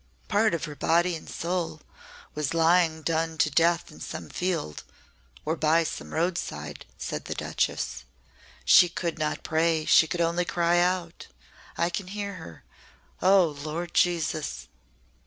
[0.33, 1.79] '""Part of her body and soul
[2.33, 4.81] was lying done to death in some field
[5.45, 8.03] or by some roadside," said the Duchess.
[8.65, 11.27] "She could not pray she could only cry out.
[11.77, 12.63] I can hear her,
[13.21, 14.69] 'Oh, Lord Jesus!'"